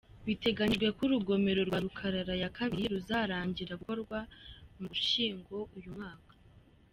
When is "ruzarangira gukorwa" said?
2.93-4.17